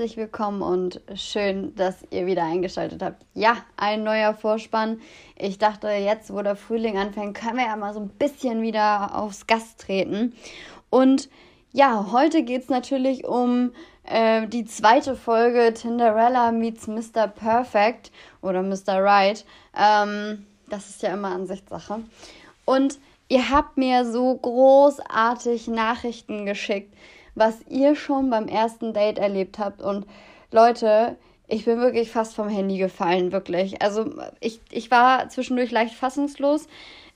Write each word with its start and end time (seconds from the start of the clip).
herzlich 0.00 0.16
willkommen 0.16 0.62
und 0.62 1.02
schön, 1.14 1.74
dass 1.74 2.06
ihr 2.08 2.24
wieder 2.24 2.42
eingeschaltet 2.42 3.02
habt. 3.02 3.26
Ja, 3.34 3.58
ein 3.76 4.02
neuer 4.02 4.32
Vorspann. 4.32 4.98
Ich 5.36 5.58
dachte, 5.58 5.88
jetzt, 5.88 6.32
wo 6.32 6.40
der 6.40 6.56
Frühling 6.56 6.96
anfängt, 6.96 7.36
können 7.36 7.58
wir 7.58 7.66
ja 7.66 7.76
mal 7.76 7.92
so 7.92 8.00
ein 8.00 8.08
bisschen 8.08 8.62
wieder 8.62 9.14
aufs 9.14 9.46
Gas 9.46 9.76
treten. 9.76 10.32
Und 10.88 11.28
ja, 11.72 12.06
heute 12.12 12.44
geht 12.44 12.62
es 12.62 12.68
natürlich 12.70 13.26
um 13.26 13.72
äh, 14.04 14.46
die 14.46 14.64
zweite 14.64 15.16
Folge 15.16 15.74
Tinderella 15.74 16.50
meets 16.50 16.86
Mr. 16.86 17.28
Perfect 17.28 18.10
oder 18.40 18.62
Mr. 18.62 19.04
Right. 19.04 19.44
Ähm, 19.76 20.46
das 20.70 20.88
ist 20.88 21.02
ja 21.02 21.12
immer 21.12 21.32
Ansichtssache. 21.32 22.00
Und 22.64 22.98
ihr 23.28 23.50
habt 23.50 23.76
mir 23.76 24.10
so 24.10 24.34
großartig 24.34 25.68
Nachrichten 25.68 26.46
geschickt 26.46 26.94
was 27.34 27.60
ihr 27.68 27.94
schon 27.94 28.30
beim 28.30 28.48
ersten 28.48 28.92
Date 28.92 29.18
erlebt 29.18 29.58
habt. 29.58 29.82
Und 29.82 30.06
Leute, 30.50 31.16
ich 31.46 31.64
bin 31.64 31.80
wirklich 31.80 32.10
fast 32.10 32.34
vom 32.34 32.48
Handy 32.48 32.78
gefallen, 32.78 33.32
wirklich. 33.32 33.82
Also 33.82 34.10
ich, 34.40 34.60
ich 34.70 34.90
war 34.90 35.28
zwischendurch 35.28 35.70
leicht 35.70 35.94
fassungslos, 35.94 36.66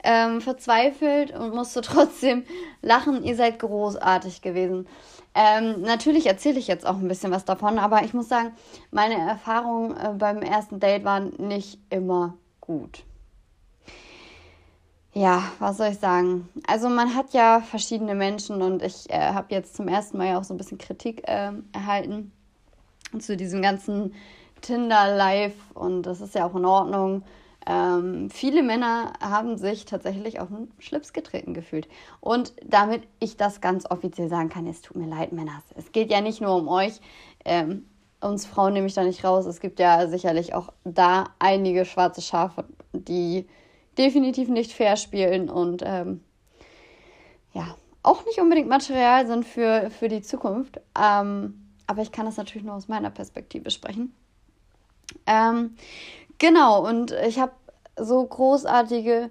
ähm, 0.03 0.41
verzweifelt 0.41 1.33
und 1.33 1.55
musste 1.55 1.81
trotzdem 1.83 2.45
lachen. 2.83 3.23
Ihr 3.25 3.37
seid 3.37 3.59
großartig 3.59 4.43
gewesen. 4.43 4.87
Ähm, 5.35 5.83
natürlich 5.83 6.27
erzähle 6.27 6.59
ich 6.59 6.69
jetzt 6.69 6.87
auch 6.87 6.97
ein 6.97 7.09
bisschen 7.09 7.33
was 7.33 7.45
davon, 7.45 7.79
aber 7.79 8.05
ich 8.05 8.15
muss 8.15 8.29
sagen, 8.29 8.53
meine 8.93 9.15
Erfahrungen 9.15 9.97
äh, 9.97 10.13
beim 10.17 10.43
ersten 10.43 10.79
Date 10.79 11.05
waren 11.05 11.33
nicht 11.39 11.79
immer 11.91 12.35
gut 12.61 13.05
ja, 15.15 15.45
was 15.61 15.77
soll 15.77 15.89
ich 15.89 15.99
sagen? 15.99 16.49
Also 16.67 16.89
man 16.89 17.15
hat 17.15 17.33
ja 17.33 17.61
verschiedene 17.61 18.15
Menschen 18.15 18.63
und 18.63 18.83
ich 18.83 19.09
äh, 19.11 19.33
habe 19.33 19.55
jetzt 19.55 19.77
zum 19.77 19.87
ersten 19.87 20.19
Mal 20.19 20.29
ja 20.29 20.39
auch 20.39 20.45
so 20.45 20.53
ein 20.53 20.59
bisschen 20.59 20.79
Kritik 20.79 21.23
äh, 21.29 21.53
erhalten 21.73 22.33
zu 23.19 23.37
diesem 23.37 23.63
ganzen 23.63 24.13
Tinder-Live 24.61 25.55
und 25.75 26.03
das 26.03 26.21
ist 26.21 26.35
ja 26.35 26.47
auch 26.47 26.57
in 26.57 26.65
Ordnung. 26.65 27.23
Ähm, 27.67 28.29
viele 28.29 28.63
Männer 28.63 29.13
haben 29.21 29.57
sich 29.57 29.85
tatsächlich 29.85 30.41
auf 30.41 30.49
den 30.49 30.71
Schlips 30.81 31.13
getreten 31.13 31.55
gefühlt. 31.55 31.89
Und 32.21 32.53
damit 32.65 33.05
ich 33.21 33.37
das 33.37 33.61
ganz 33.61 33.89
offiziell 33.91 34.29
sagen 34.29 34.49
kann, 34.49 34.67
es 34.67 34.83
tut 34.83 34.97
mir 34.97 35.07
leid, 35.07 35.33
Männer. 35.33 35.63
Es 35.77 35.93
geht 35.93 36.11
ja 36.11 36.21
nicht 36.21 36.41
nur 36.41 36.57
um 36.57 36.69
euch. 36.69 37.01
Ähm, 37.45 37.87
uns 38.21 38.47
Frauen 38.47 38.73
nehme 38.73 38.87
ich 38.87 38.95
da 38.95 39.05
nicht 39.05 39.25
raus. 39.25 39.47
Es 39.47 39.61
gibt 39.61 39.79
ja 39.79 40.09
sicherlich 40.09 40.55
auch 40.55 40.73
da 40.85 41.29
einige 41.39 41.85
schwarze 41.85 42.21
Schafe, 42.21 42.65
die 42.93 43.47
definitiv 43.99 44.49
nicht 44.49 44.73
fair 44.73 44.97
spielen 44.97 45.49
und 45.49 45.83
ähm, 45.85 46.23
ja, 47.53 47.77
auch 48.03 48.25
nicht 48.27 48.39
unbedingt 48.39 48.69
Material 48.69 49.27
sind 49.27 49.45
für, 49.45 49.91
für 49.91 50.09
die 50.09 50.23
Zukunft. 50.23 50.81
Ähm, 51.01 51.61
aber 51.87 52.03
ich 52.03 52.13
kann 52.13 52.27
das 52.27 52.37
natürlich 52.37 52.67
nur 52.67 52.75
aus 52.75 52.89
meiner 52.89 53.11
Perspektive 53.11 53.71
sprechen. 53.71 54.15
Ähm, 55.27 55.77
genau, 56.39 56.87
und 56.87 57.13
ich 57.27 57.39
habe 57.39 57.53
so 57.97 58.25
großartige, 58.25 59.31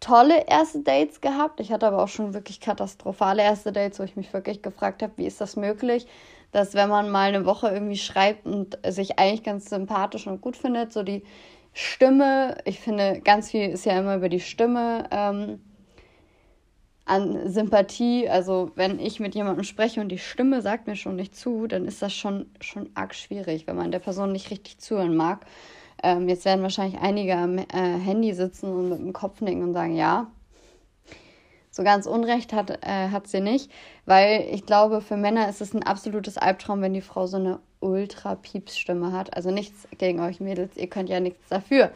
tolle 0.00 0.46
erste 0.46 0.80
Dates 0.80 1.20
gehabt. 1.20 1.60
Ich 1.60 1.72
hatte 1.72 1.86
aber 1.86 2.02
auch 2.02 2.08
schon 2.08 2.34
wirklich 2.34 2.60
katastrophale 2.60 3.42
erste 3.42 3.72
Dates, 3.72 3.98
wo 3.98 4.02
ich 4.04 4.16
mich 4.16 4.32
wirklich 4.32 4.62
gefragt 4.62 5.02
habe, 5.02 5.12
wie 5.16 5.26
ist 5.26 5.40
das 5.40 5.56
möglich, 5.56 6.06
dass 6.52 6.74
wenn 6.74 6.88
man 6.88 7.10
mal 7.10 7.28
eine 7.28 7.46
Woche 7.46 7.68
irgendwie 7.68 7.96
schreibt 7.96 8.46
und 8.46 8.78
sich 8.86 9.18
eigentlich 9.18 9.42
ganz 9.42 9.70
sympathisch 9.70 10.26
und 10.26 10.40
gut 10.40 10.56
findet, 10.56 10.92
so 10.92 11.02
die 11.02 11.24
Stimme, 11.76 12.56
ich 12.64 12.78
finde, 12.78 13.20
ganz 13.20 13.50
viel 13.50 13.68
ist 13.68 13.84
ja 13.84 13.98
immer 13.98 14.14
über 14.14 14.28
die 14.28 14.38
Stimme 14.38 15.08
ähm, 15.10 15.60
an 17.04 17.50
Sympathie. 17.50 18.28
Also, 18.28 18.70
wenn 18.76 19.00
ich 19.00 19.18
mit 19.18 19.34
jemandem 19.34 19.64
spreche 19.64 20.00
und 20.00 20.08
die 20.08 20.18
Stimme 20.18 20.62
sagt 20.62 20.86
mir 20.86 20.94
schon 20.94 21.16
nicht 21.16 21.34
zu, 21.34 21.66
dann 21.66 21.84
ist 21.84 22.00
das 22.00 22.14
schon, 22.14 22.46
schon 22.60 22.90
arg 22.94 23.12
schwierig, 23.12 23.66
wenn 23.66 23.74
man 23.74 23.90
der 23.90 23.98
Person 23.98 24.30
nicht 24.30 24.52
richtig 24.52 24.78
zuhören 24.78 25.16
mag. 25.16 25.46
Ähm, 26.04 26.28
jetzt 26.28 26.44
werden 26.44 26.62
wahrscheinlich 26.62 27.00
einige 27.00 27.34
am 27.36 27.58
äh, 27.58 27.64
Handy 27.72 28.32
sitzen 28.34 28.72
und 28.72 28.90
mit 28.90 28.98
dem 29.00 29.12
Kopf 29.12 29.40
nicken 29.40 29.64
und 29.64 29.72
sagen, 29.72 29.96
ja. 29.96 30.30
So 31.72 31.82
ganz 31.82 32.06
Unrecht 32.06 32.52
hat, 32.52 32.70
äh, 32.86 33.08
hat 33.08 33.26
sie 33.26 33.40
nicht, 33.40 33.68
weil 34.06 34.46
ich 34.52 34.64
glaube, 34.64 35.00
für 35.00 35.16
Männer 35.16 35.48
ist 35.48 35.60
es 35.60 35.74
ein 35.74 35.82
absolutes 35.82 36.38
Albtraum, 36.38 36.82
wenn 36.82 36.94
die 36.94 37.00
Frau 37.00 37.26
so 37.26 37.36
eine 37.36 37.58
ultra 37.84 38.34
Pieps-Stimme 38.34 39.12
hat. 39.12 39.36
Also 39.36 39.50
nichts 39.50 39.86
gegen 39.98 40.20
euch 40.20 40.40
Mädels, 40.40 40.76
ihr 40.76 40.88
könnt 40.88 41.08
ja 41.08 41.20
nichts 41.20 41.48
dafür. 41.48 41.90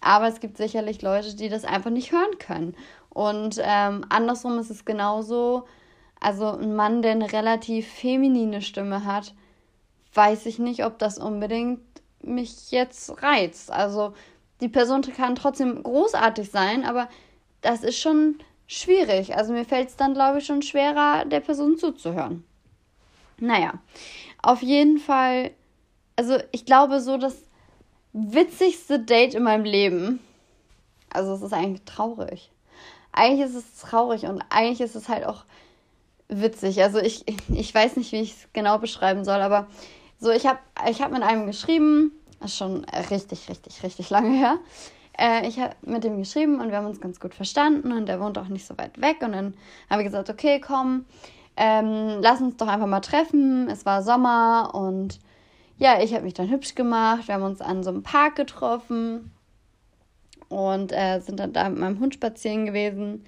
Aber 0.00 0.28
es 0.28 0.40
gibt 0.40 0.56
sicherlich 0.56 1.02
Leute, 1.02 1.36
die 1.36 1.48
das 1.48 1.64
einfach 1.64 1.90
nicht 1.90 2.12
hören 2.12 2.38
können. 2.38 2.74
Und 3.10 3.60
ähm, 3.62 4.04
andersrum 4.08 4.58
ist 4.58 4.70
es 4.70 4.84
genauso. 4.84 5.64
Also 6.20 6.48
ein 6.48 6.74
Mann, 6.74 7.02
der 7.02 7.12
eine 7.12 7.32
relativ 7.32 7.86
feminine 7.86 8.62
Stimme 8.62 9.04
hat, 9.04 9.34
weiß 10.14 10.46
ich 10.46 10.58
nicht, 10.58 10.84
ob 10.84 10.98
das 10.98 11.18
unbedingt 11.18 11.80
mich 12.22 12.70
jetzt 12.70 13.22
reizt. 13.22 13.70
Also 13.70 14.14
die 14.60 14.68
Person 14.68 15.02
kann 15.02 15.34
trotzdem 15.34 15.82
großartig 15.82 16.50
sein, 16.50 16.84
aber 16.84 17.08
das 17.60 17.82
ist 17.82 17.98
schon 17.98 18.38
schwierig. 18.66 19.36
Also 19.36 19.52
mir 19.52 19.64
fällt 19.64 19.88
es 19.88 19.96
dann, 19.96 20.14
glaube 20.14 20.38
ich, 20.38 20.46
schon 20.46 20.62
schwerer, 20.62 21.24
der 21.26 21.40
Person 21.40 21.76
zuzuhören. 21.76 22.44
Naja, 23.38 23.74
auf 24.42 24.62
jeden 24.62 24.98
Fall, 24.98 25.50
also 26.16 26.38
ich 26.52 26.64
glaube, 26.64 27.00
so 27.00 27.18
das 27.18 27.36
witzigste 28.12 28.98
Date 28.98 29.34
in 29.34 29.42
meinem 29.42 29.64
Leben. 29.64 30.20
Also 31.10 31.34
es 31.34 31.42
ist 31.42 31.52
eigentlich 31.52 31.84
traurig. 31.84 32.50
Eigentlich 33.12 33.46
ist 33.46 33.54
es 33.54 33.80
traurig 33.80 34.24
und 34.24 34.42
eigentlich 34.50 34.80
ist 34.80 34.94
es 34.94 35.08
halt 35.08 35.26
auch 35.26 35.44
witzig. 36.28 36.82
Also 36.82 36.98
ich, 36.98 37.24
ich 37.48 37.74
weiß 37.74 37.96
nicht, 37.96 38.12
wie 38.12 38.20
ich 38.20 38.32
es 38.32 38.48
genau 38.52 38.78
beschreiben 38.78 39.24
soll, 39.24 39.40
aber 39.40 39.68
so, 40.18 40.30
ich 40.30 40.46
habe 40.46 40.58
ich 40.88 41.02
hab 41.02 41.12
mit 41.12 41.22
einem 41.22 41.46
geschrieben, 41.46 42.12
das 42.40 42.52
ist 42.52 42.58
schon 42.58 42.84
richtig, 43.10 43.48
richtig, 43.48 43.82
richtig 43.82 44.10
lange 44.10 44.36
her. 44.36 44.58
Äh, 45.18 45.46
ich 45.48 45.58
habe 45.58 45.74
mit 45.82 46.04
dem 46.04 46.18
geschrieben 46.18 46.60
und 46.60 46.70
wir 46.70 46.76
haben 46.76 46.86
uns 46.86 47.00
ganz 47.00 47.20
gut 47.20 47.34
verstanden 47.34 47.92
und 47.92 48.08
er 48.08 48.20
wohnt 48.20 48.38
auch 48.38 48.48
nicht 48.48 48.66
so 48.66 48.76
weit 48.78 49.00
weg. 49.00 49.18
Und 49.20 49.32
dann 49.32 49.54
habe 49.88 50.02
ich 50.02 50.06
gesagt, 50.06 50.30
okay, 50.30 50.60
komm, 50.60 51.04
ähm, 51.56 52.18
lass 52.20 52.40
uns 52.40 52.56
doch 52.56 52.68
einfach 52.68 52.86
mal 52.86 53.00
treffen. 53.00 53.68
Es 53.70 53.86
war 53.86 54.02
Sommer 54.02 54.72
und 54.74 55.18
ja, 55.78 56.02
ich 56.02 56.14
habe 56.14 56.24
mich 56.24 56.34
dann 56.34 56.50
hübsch 56.50 56.74
gemacht. 56.74 57.28
Wir 57.28 57.34
haben 57.34 57.42
uns 57.42 57.60
an 57.60 57.82
so 57.82 57.90
einem 57.90 58.02
Park 58.02 58.36
getroffen 58.36 59.32
und 60.48 60.92
äh, 60.92 61.20
sind 61.20 61.40
dann 61.40 61.52
da 61.52 61.68
mit 61.68 61.78
meinem 61.78 62.00
Hund 62.00 62.14
spazieren 62.14 62.66
gewesen. 62.66 63.24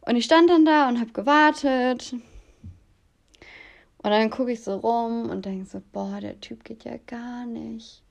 Und 0.00 0.16
ich 0.16 0.24
stand 0.24 0.50
dann 0.50 0.64
da 0.64 0.88
und 0.88 1.00
habe 1.00 1.12
gewartet. 1.12 2.12
Und 2.12 4.10
dann 4.10 4.30
gucke 4.30 4.52
ich 4.52 4.62
so 4.62 4.76
rum 4.76 5.30
und 5.30 5.46
denke 5.46 5.64
so, 5.66 5.80
boah, 5.92 6.20
der 6.20 6.40
Typ 6.40 6.64
geht 6.64 6.84
ja 6.84 6.96
gar 7.06 7.46
nicht. 7.46 8.02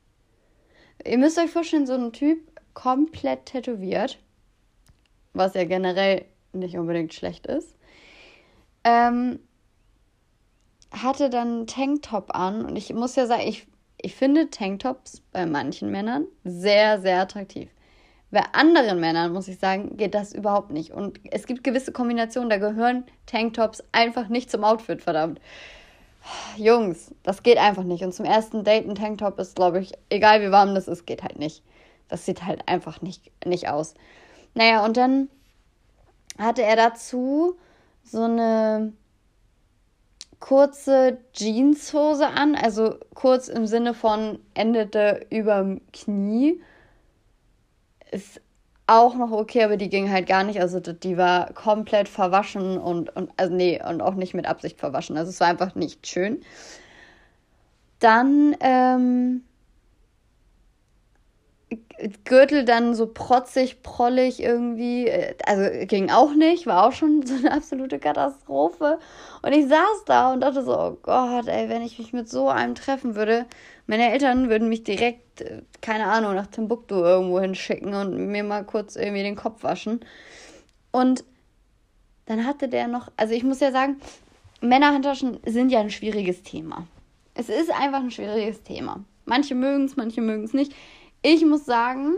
Ihr 1.05 1.17
müsst 1.17 1.38
euch 1.38 1.51
vorstellen, 1.51 1.85
so 1.85 1.94
ein 1.94 2.13
Typ 2.13 2.39
komplett 2.73 3.45
tätowiert, 3.45 4.17
was 5.33 5.53
ja 5.53 5.65
generell 5.65 6.25
nicht 6.53 6.77
unbedingt 6.77 7.13
schlecht 7.13 7.45
ist 7.45 7.75
ähm, 8.83 9.39
hatte 10.91 11.29
dann 11.29 11.47
einen 11.47 11.67
Tanktop 11.67 12.35
an 12.35 12.66
und 12.66 12.75
ich 12.75 12.94
muss 12.94 13.16
ja 13.16 13.25
sagen, 13.25 13.44
ich, 13.45 13.67
ich 13.97 14.16
finde 14.16 14.49
Tanktops 14.49 15.21
bei 15.31 15.45
manchen 15.45 15.91
Männern 15.91 16.25
sehr, 16.44 17.01
sehr 17.01 17.21
attraktiv. 17.21 17.69
Bei 18.31 18.44
anderen 18.53 18.99
Männern, 18.99 19.31
muss 19.31 19.47
ich 19.47 19.59
sagen, 19.59 19.95
geht 19.95 20.16
das 20.16 20.33
überhaupt 20.33 20.71
nicht. 20.71 20.91
Und 20.91 21.19
es 21.29 21.45
gibt 21.45 21.63
gewisse 21.63 21.91
Kombinationen, 21.91 22.49
da 22.49 22.57
gehören 22.57 23.05
Tanktops 23.27 23.83
einfach 23.91 24.27
nicht 24.27 24.49
zum 24.49 24.63
Outfit, 24.63 25.03
verdammt. 25.03 25.39
Jungs, 26.57 27.13
das 27.23 27.44
geht 27.44 27.57
einfach 27.57 27.83
nicht. 27.83 28.03
Und 28.03 28.13
zum 28.13 28.25
ersten 28.25 28.63
Date 28.63 28.88
ein 28.88 28.95
Tanktop 28.95 29.38
ist, 29.39 29.55
glaube 29.55 29.79
ich, 29.79 29.94
egal 30.09 30.41
wie 30.41 30.51
warm 30.51 30.73
das 30.73 30.88
ist, 30.88 31.05
geht 31.05 31.21
halt 31.21 31.38
nicht. 31.38 31.63
Das 32.07 32.25
sieht 32.25 32.44
halt 32.44 32.67
einfach 32.67 33.01
nicht, 33.01 33.31
nicht 33.45 33.69
aus. 33.69 33.94
Naja, 34.53 34.85
und 34.85 34.97
dann 34.97 35.29
hatte 36.38 36.63
er 36.63 36.75
dazu 36.75 37.55
so 38.03 38.23
eine 38.23 38.94
kurze 40.39 41.19
Jeanshose 41.33 42.27
an, 42.27 42.55
also 42.55 42.97
kurz 43.13 43.47
im 43.47 43.65
Sinne 43.65 43.94
von 43.94 44.39
endete 44.53 45.25
überm 45.29 45.79
Knie. 45.94 46.61
Ist 48.11 48.41
auch 48.85 49.15
noch 49.15 49.31
okay, 49.31 49.63
aber 49.63 49.77
die 49.77 49.89
ging 49.89 50.11
halt 50.11 50.27
gar 50.27 50.44
nicht. 50.44 50.59
Also 50.59 50.79
die 50.79 51.17
war 51.17 51.53
komplett 51.53 52.09
verwaschen 52.09 52.77
und, 52.77 53.15
und 53.15 53.31
also 53.38 53.53
nee, 53.53 53.81
und 53.81 54.01
auch 54.01 54.15
nicht 54.15 54.33
mit 54.33 54.45
Absicht 54.45 54.79
verwaschen. 54.79 55.17
Also 55.17 55.29
es 55.29 55.39
war 55.39 55.47
einfach 55.47 55.75
nicht 55.75 56.05
schön. 56.05 56.41
Dann 58.00 58.55
ähm, 58.59 59.44
Gürtel 62.25 62.66
dann 62.66 62.96
so 62.96 63.08
protzig, 63.08 63.84
prollig 63.84 64.42
irgendwie, 64.42 65.08
äh, 65.08 65.36
also 65.46 65.86
ging 65.86 66.10
auch 66.10 66.34
nicht, 66.34 66.66
war 66.66 66.86
auch 66.86 66.92
schon 66.92 67.22
so 67.25 67.36
eine 67.36 67.52
absolute 67.52 68.00
Katastrophe. 68.00 69.00
Und 69.42 69.54
ich 69.54 69.68
saß 69.68 70.06
da 70.06 70.34
und 70.34 70.42
dachte 70.42 70.64
so, 70.64 70.78
oh 70.78 70.98
Gott, 71.02 71.48
ey, 71.48 71.70
wenn 71.70 71.81
ich 71.81 72.00
mich 72.00 72.14
mit 72.14 72.30
so 72.30 72.50
einem 72.50 72.75
treffen 72.75 73.16
würde, 73.16 73.46
meine 73.88 74.12
Eltern 74.12 74.50
würden 74.50 74.70
mich 74.70 74.84
direkt, 74.84 75.42
äh, 75.42 75.62
keine 75.81 76.06
Ahnung, 76.08 76.36
nach 76.36 76.48
Timbuktu 76.48 76.96
irgendwo 76.96 77.40
hinschicken 77.40 77.94
und 77.94 78.28
mir 78.28 78.44
mal 78.44 78.64
kurz 78.64 78.96
irgendwie 78.96 79.24
den 79.24 79.36
Kopf 79.36 79.64
waschen. 79.64 80.00
Und 80.92 81.24
dann 82.25 82.46
hatte 82.46 82.70
der 82.70 82.88
noch, 82.88 83.12
also 83.18 83.34
ich 83.34 83.44
muss 83.44 83.60
ja 83.60 83.72
sagen, 83.72 83.98
Männerhandtaschen 84.62 85.40
sind 85.46 85.72
ja 85.72 85.81
ein 85.81 85.90
schwieriges 85.90 86.44
Thema. 86.44 86.88
Es 87.36 87.50
ist 87.50 87.72
einfach 87.72 88.00
ein 88.00 88.12
schwieriges 88.12 88.64
Thema. 88.64 89.04
Manche 89.25 89.56
mögen 89.56 89.86
es, 89.86 89.96
manche 89.96 90.22
mögen 90.22 90.44
es 90.44 90.54
nicht. 90.54 90.74
Ich 91.25 91.46
muss 91.46 91.66
sagen, 91.66 92.16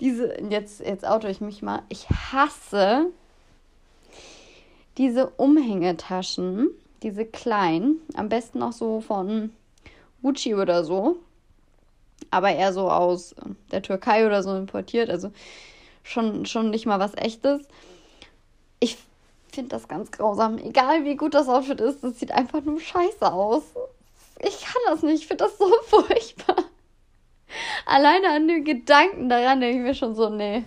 diese, 0.00 0.38
jetzt, 0.50 0.80
jetzt 0.80 1.06
auto 1.06 1.28
ich 1.28 1.40
mich 1.40 1.62
mal, 1.62 1.82
ich 1.88 2.08
hasse 2.10 3.06
diese 4.98 5.30
Umhängetaschen, 5.30 6.68
diese 7.02 7.24
kleinen, 7.24 8.02
am 8.14 8.28
besten 8.28 8.62
auch 8.62 8.72
so 8.72 9.00
von 9.00 9.50
Gucci 10.20 10.54
oder 10.54 10.84
so, 10.84 11.16
aber 12.30 12.50
eher 12.50 12.74
so 12.74 12.90
aus 12.90 13.34
der 13.70 13.80
Türkei 13.80 14.26
oder 14.26 14.42
so 14.42 14.54
importiert, 14.56 15.08
also 15.08 15.32
schon, 16.02 16.44
schon 16.44 16.68
nicht 16.68 16.84
mal 16.84 17.00
was 17.00 17.14
echtes. 17.14 17.62
Ich 18.78 18.98
finde 19.50 19.70
das 19.70 19.88
ganz 19.88 20.10
grausam. 20.10 20.58
Egal 20.58 21.06
wie 21.06 21.16
gut 21.16 21.32
das 21.32 21.48
Outfit 21.48 21.80
ist, 21.80 22.04
das 22.04 22.20
sieht 22.20 22.32
einfach 22.32 22.62
nur 22.62 22.78
scheiße 22.78 23.32
aus. 23.32 23.62
Ich 24.40 24.60
kann 24.64 24.82
das 24.88 25.02
nicht, 25.02 25.22
ich 25.22 25.26
finde 25.26 25.44
das 25.44 25.56
so 25.56 25.72
furchtbar. 25.86 26.61
Alleine 27.86 28.30
an 28.30 28.48
den 28.48 28.64
Gedanken 28.64 29.28
daran 29.28 29.60
denke 29.60 29.78
ich 29.78 29.82
mir 29.82 29.94
schon 29.94 30.14
so, 30.14 30.28
nee. 30.28 30.64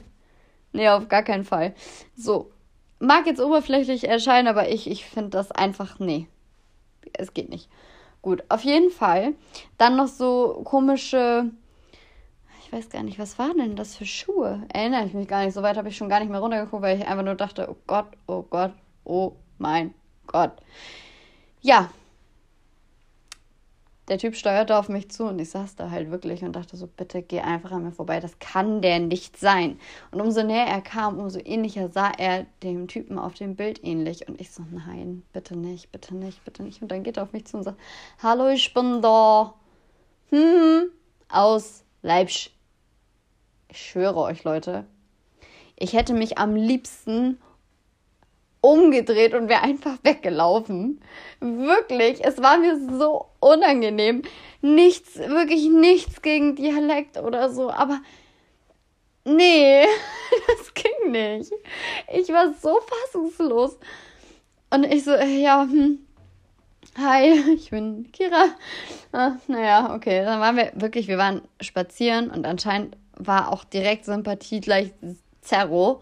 Nee, 0.72 0.90
auf 0.90 1.08
gar 1.08 1.24
keinen 1.24 1.46
Fall. 1.46 1.74
So. 2.16 2.52
Mag 3.00 3.28
jetzt 3.28 3.42
oberflächlich 3.42 4.08
erscheinen, 4.08 4.48
aber 4.48 4.70
ich, 4.70 4.90
ich 4.90 5.06
finde 5.06 5.32
das 5.32 5.52
einfach, 5.52 6.00
nee. 6.00 6.28
Es 7.14 7.34
geht 7.34 7.50
nicht. 7.50 7.70
Gut, 8.22 8.44
auf 8.50 8.62
jeden 8.62 8.90
Fall. 8.90 9.36
Dann 9.78 9.96
noch 9.96 10.08
so 10.08 10.62
komische, 10.64 11.52
ich 12.64 12.74
weiß 12.74 12.90
gar 12.90 13.04
nicht, 13.04 13.20
was 13.20 13.38
waren 13.38 13.58
denn 13.58 13.76
das 13.76 13.96
für 13.96 14.06
Schuhe? 14.06 14.64
Erinnere 14.74 15.06
ich 15.06 15.14
mich 15.14 15.28
gar 15.28 15.46
nicht. 15.46 15.54
So 15.54 15.62
weit 15.62 15.78
habe 15.78 15.90
ich 15.90 15.98
schon 15.98 16.10
gar 16.10 16.20
nicht 16.20 16.32
mehr 16.32 16.40
runtergeguckt, 16.40 16.82
weil 16.82 16.98
ich 16.98 17.08
einfach 17.08 17.24
nur 17.24 17.36
dachte, 17.36 17.68
oh 17.70 17.76
Gott, 17.86 18.08
oh 18.28 18.42
Gott, 18.42 18.74
oh 19.04 19.34
mein 19.60 19.94
Gott. 20.26 20.54
Ja, 21.62 21.90
der 24.08 24.18
Typ 24.18 24.36
steuerte 24.36 24.78
auf 24.78 24.88
mich 24.88 25.10
zu 25.10 25.26
und 25.26 25.40
ich 25.40 25.50
saß 25.50 25.76
da 25.76 25.90
halt 25.90 26.12
wirklich 26.12 26.44
und 26.44 26.56
dachte 26.56 26.78
so, 26.78 26.88
bitte 26.88 27.24
geh 27.24 27.40
einfach 27.40 27.72
an 27.72 27.84
mir 27.84 27.92
vorbei, 27.92 28.20
das 28.20 28.38
kann 28.40 28.82
der 28.82 29.00
nicht 29.00 29.38
sein. 29.38 29.80
Und 30.12 30.22
umso 30.22 30.44
näher 30.44 30.68
er 30.68 30.82
kam, 30.82 31.18
umso 31.18 31.40
ähnlicher 31.44 31.90
sah 31.90 32.12
er 32.12 32.46
dem 32.62 32.88
Typen 32.88 33.18
auf 33.18 33.34
dem 33.34 33.56
Bild 33.56 33.84
ähnlich. 33.84 34.28
Und 34.28 34.40
ich 34.40 34.52
so, 34.52 34.64
nein, 34.70 35.24
bitte 35.34 35.58
nicht, 35.58 35.92
bitte 35.92 36.16
nicht, 36.16 36.44
bitte 36.46 36.64
nicht. 36.64 36.82
Und 36.82 36.90
dann 36.90 37.04
geht 37.04 37.18
er 37.18 37.24
auf 37.24 37.34
mich 37.34 37.46
zu 37.46 37.58
und 37.58 37.64
sagt, 37.64 37.80
hallo, 38.22 38.50
ich 38.50 38.74
bin 38.74 39.02
da. 39.02 39.56
Hm, 40.30 40.90
aus 41.30 41.84
Leipzig. 42.02 42.56
Ich 43.70 43.90
schwöre 43.90 44.22
euch, 44.22 44.44
Leute, 44.44 44.86
ich 45.78 45.94
hätte 45.94 46.14
mich 46.14 46.38
am 46.38 46.56
liebsten 46.56 47.40
umgedreht 48.66 49.34
und 49.34 49.48
wäre 49.48 49.62
einfach 49.62 49.98
weggelaufen. 50.04 51.00
Wirklich, 51.40 52.26
es 52.26 52.42
war 52.42 52.58
mir 52.58 52.78
so 52.98 53.28
unangenehm. 53.40 54.24
Nichts, 54.62 55.18
wirklich 55.18 55.70
nichts 55.70 56.22
gegen 56.22 56.56
Dialekt 56.56 57.18
oder 57.18 57.50
so, 57.50 57.70
aber 57.70 58.00
nee, 59.24 59.86
das 60.48 60.74
ging 60.74 61.12
nicht. 61.12 61.52
Ich 62.12 62.30
war 62.30 62.54
so 62.54 62.80
fassungslos. 62.82 63.78
Und 64.72 64.86
ich 64.86 65.04
so, 65.04 65.12
äh, 65.12 65.42
ja, 65.42 65.62
hm, 65.62 66.00
hi, 66.98 67.40
ich 67.56 67.70
bin 67.70 68.12
Kira. 68.12 68.46
Ah, 69.12 69.34
naja, 69.48 69.94
okay, 69.94 70.26
dann 70.26 70.42
waren 70.42 70.58
wir 70.58 70.72
wirklich, 70.74 71.08
wir 71.08 71.20
waren 71.20 71.42
spazieren 71.62 72.32
und 72.32 72.48
anscheinend 72.48 72.98
war 73.16 73.54
auch 73.54 73.64
direkt 73.64 74.06
Sympathie 74.06 74.60
gleich 74.60 74.92
Zerro. 75.42 76.02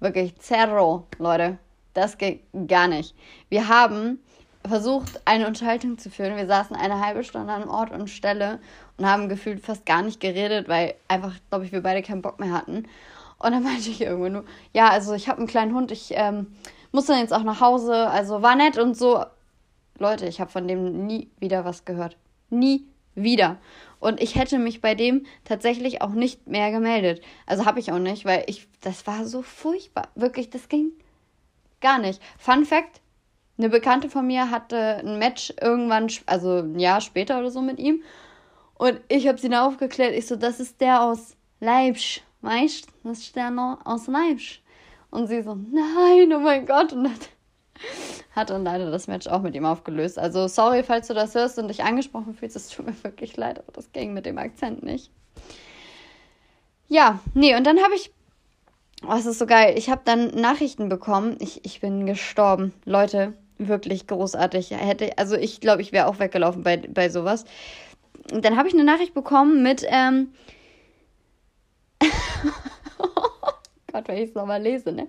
Wirklich 0.00 0.36
Zerro, 0.36 1.06
Leute. 1.18 1.58
Das 1.98 2.16
geht 2.16 2.42
gar 2.68 2.86
nicht. 2.86 3.16
Wir 3.48 3.66
haben 3.66 4.20
versucht, 4.64 5.20
eine 5.24 5.48
Unterhaltung 5.48 5.98
zu 5.98 6.10
führen. 6.10 6.36
Wir 6.36 6.46
saßen 6.46 6.76
eine 6.76 7.04
halbe 7.04 7.24
Stunde 7.24 7.52
an 7.52 7.68
Ort 7.68 7.90
und 7.90 8.08
Stelle 8.08 8.60
und 8.96 9.04
haben 9.04 9.28
gefühlt 9.28 9.60
fast 9.60 9.84
gar 9.84 10.02
nicht 10.02 10.20
geredet, 10.20 10.68
weil 10.68 10.94
einfach, 11.08 11.34
glaube 11.50 11.64
ich, 11.64 11.72
wir 11.72 11.82
beide 11.82 12.02
keinen 12.02 12.22
Bock 12.22 12.38
mehr 12.38 12.52
hatten. 12.52 12.86
Und 13.38 13.50
dann 13.50 13.62
meinte 13.64 13.90
ich 13.90 14.00
irgendwann 14.00 14.32
nur, 14.32 14.44
ja, 14.72 14.90
also 14.90 15.12
ich 15.12 15.28
habe 15.28 15.38
einen 15.38 15.48
kleinen 15.48 15.74
Hund, 15.74 15.90
ich 15.90 16.12
ähm, 16.12 16.54
muss 16.92 17.06
dann 17.06 17.18
jetzt 17.18 17.32
auch 17.34 17.42
nach 17.42 17.60
Hause, 17.60 18.08
also 18.08 18.42
war 18.42 18.54
nett 18.54 18.78
und 18.78 18.96
so. 18.96 19.24
Leute, 19.98 20.26
ich 20.26 20.40
habe 20.40 20.52
von 20.52 20.68
dem 20.68 21.04
nie 21.08 21.28
wieder 21.40 21.64
was 21.64 21.84
gehört. 21.84 22.16
Nie 22.48 22.86
wieder. 23.16 23.56
Und 23.98 24.20
ich 24.20 24.36
hätte 24.36 24.60
mich 24.60 24.80
bei 24.80 24.94
dem 24.94 25.26
tatsächlich 25.44 26.00
auch 26.00 26.12
nicht 26.12 26.46
mehr 26.46 26.70
gemeldet. 26.70 27.22
Also 27.44 27.66
habe 27.66 27.80
ich 27.80 27.90
auch 27.90 27.98
nicht, 27.98 28.24
weil 28.24 28.44
ich, 28.46 28.68
das 28.82 29.08
war 29.08 29.26
so 29.26 29.42
furchtbar. 29.42 30.06
Wirklich, 30.14 30.50
das 30.50 30.68
ging 30.68 30.92
Gar 31.80 31.98
nicht. 31.98 32.20
Fun 32.38 32.64
Fact: 32.64 33.00
Eine 33.56 33.68
Bekannte 33.68 34.10
von 34.10 34.26
mir 34.26 34.50
hatte 34.50 34.98
ein 34.98 35.18
Match 35.18 35.52
irgendwann, 35.60 36.08
also 36.26 36.58
ein 36.58 36.78
Jahr 36.78 37.00
später 37.00 37.38
oder 37.38 37.50
so 37.50 37.60
mit 37.60 37.78
ihm. 37.78 38.02
Und 38.74 39.00
ich 39.08 39.26
habe 39.26 39.38
sie 39.38 39.48
dann 39.48 39.66
aufgeklärt. 39.66 40.14
Ich 40.14 40.26
so, 40.26 40.36
das 40.36 40.60
ist 40.60 40.80
der 40.80 41.02
aus 41.02 41.36
Leipzig. 41.60 42.22
Weißt 42.40 42.86
du? 42.86 43.08
Das 43.08 43.18
ist 43.18 43.36
der 43.36 43.52
aus 43.84 44.06
Leipzig. 44.06 44.62
Und 45.10 45.26
sie 45.26 45.42
so, 45.42 45.54
nein, 45.54 46.32
oh 46.32 46.38
mein 46.40 46.66
Gott. 46.66 46.92
Und 46.92 47.08
hat, 47.08 47.28
hat 48.36 48.50
dann 48.50 48.64
leider 48.64 48.90
das 48.90 49.08
Match 49.08 49.26
auch 49.26 49.42
mit 49.42 49.56
ihm 49.56 49.64
aufgelöst. 49.64 50.18
Also, 50.18 50.46
sorry, 50.46 50.84
falls 50.84 51.08
du 51.08 51.14
das 51.14 51.34
hörst 51.34 51.58
und 51.58 51.68
dich 51.68 51.82
angesprochen 51.82 52.34
fühlst. 52.34 52.54
Es 52.54 52.68
tut 52.68 52.86
mir 52.86 53.04
wirklich 53.04 53.36
leid, 53.36 53.58
aber 53.58 53.72
das 53.72 53.90
ging 53.92 54.14
mit 54.14 54.26
dem 54.26 54.38
Akzent 54.38 54.84
nicht. 54.84 55.10
Ja, 56.86 57.18
nee, 57.34 57.56
und 57.56 57.66
dann 57.66 57.82
habe 57.82 57.94
ich 57.94 58.12
Oh, 59.06 59.14
es 59.14 59.26
ist 59.26 59.38
so 59.38 59.46
geil. 59.46 59.74
Ich 59.78 59.90
habe 59.90 60.00
dann 60.04 60.28
Nachrichten 60.34 60.88
bekommen. 60.88 61.36
Ich, 61.40 61.64
ich 61.64 61.80
bin 61.80 62.06
gestorben. 62.06 62.72
Leute, 62.84 63.34
wirklich 63.58 64.06
großartig. 64.06 64.70
Hätte, 64.72 65.16
also 65.18 65.36
ich 65.36 65.60
glaube, 65.60 65.82
ich 65.82 65.92
wäre 65.92 66.06
auch 66.06 66.18
weggelaufen 66.18 66.62
bei, 66.62 66.78
bei 66.78 67.08
sowas. 67.08 67.44
Und 68.32 68.44
dann 68.44 68.56
habe 68.56 68.68
ich 68.68 68.74
eine 68.74 68.84
Nachricht 68.84 69.14
bekommen 69.14 69.62
mit, 69.62 69.86
ähm 69.88 70.32
Gott, 73.92 74.08
wenn 74.08 74.18
ich 74.18 74.30
es 74.30 74.34
nochmal 74.34 74.62
lese, 74.62 74.92
ne? 74.92 75.06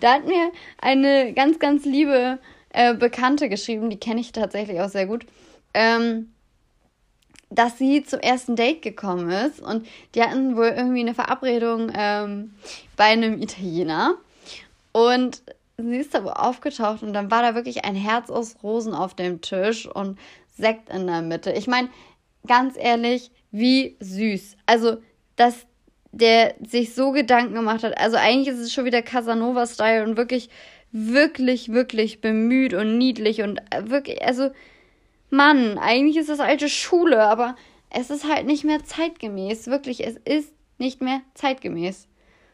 Da 0.00 0.14
hat 0.14 0.26
mir 0.26 0.50
eine 0.78 1.32
ganz, 1.34 1.58
ganz 1.58 1.84
liebe 1.84 2.38
äh, 2.70 2.94
Bekannte 2.94 3.48
geschrieben, 3.48 3.90
die 3.90 4.00
kenne 4.00 4.20
ich 4.20 4.32
tatsächlich 4.32 4.80
auch 4.80 4.88
sehr 4.88 5.06
gut. 5.06 5.26
Ähm, 5.74 6.32
dass 7.50 7.78
sie 7.78 8.04
zum 8.04 8.20
ersten 8.20 8.56
Date 8.56 8.82
gekommen 8.82 9.30
ist 9.30 9.60
und 9.60 9.86
die 10.14 10.22
hatten 10.22 10.56
wohl 10.56 10.72
irgendwie 10.76 11.00
eine 11.00 11.14
Verabredung 11.14 11.90
ähm, 11.94 12.54
bei 12.96 13.04
einem 13.04 13.42
Italiener 13.42 14.14
und 14.92 15.42
sie 15.76 15.96
ist 15.96 16.14
da 16.14 16.24
aufgetaucht 16.24 17.02
und 17.02 17.12
dann 17.12 17.30
war 17.30 17.42
da 17.42 17.54
wirklich 17.54 17.84
ein 17.84 17.96
Herz 17.96 18.30
aus 18.30 18.56
Rosen 18.62 18.94
auf 18.94 19.14
dem 19.14 19.40
Tisch 19.40 19.86
und 19.86 20.18
Sekt 20.56 20.90
in 20.90 21.06
der 21.06 21.22
Mitte. 21.22 21.52
Ich 21.52 21.66
meine, 21.66 21.88
ganz 22.46 22.76
ehrlich, 22.76 23.30
wie 23.50 23.96
süß. 24.00 24.56
Also, 24.66 24.98
dass 25.36 25.66
der 26.12 26.54
sich 26.66 26.94
so 26.94 27.12
Gedanken 27.12 27.54
gemacht 27.54 27.84
hat. 27.84 27.96
Also 27.96 28.16
eigentlich 28.16 28.48
ist 28.48 28.60
es 28.60 28.72
schon 28.72 28.84
wieder 28.84 29.02
Casanova-Style 29.02 30.04
und 30.04 30.16
wirklich, 30.16 30.50
wirklich, 30.92 31.72
wirklich 31.72 32.20
bemüht 32.20 32.74
und 32.74 32.98
niedlich 32.98 33.42
und 33.42 33.58
äh, 33.70 33.88
wirklich, 33.88 34.22
also 34.22 34.50
Mann, 35.30 35.78
eigentlich 35.78 36.16
ist 36.16 36.28
das 36.28 36.40
alte 36.40 36.68
Schule, 36.68 37.22
aber 37.22 37.56
es 37.88 38.10
ist 38.10 38.28
halt 38.28 38.46
nicht 38.46 38.64
mehr 38.64 38.84
zeitgemäß. 38.84 39.68
Wirklich, 39.68 40.06
es 40.06 40.16
ist 40.16 40.52
nicht 40.78 41.00
mehr 41.00 41.20
zeitgemäß. 41.34 42.08